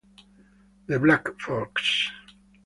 The 0.87 0.97
Black 0.97 1.37
Fox 1.39 2.09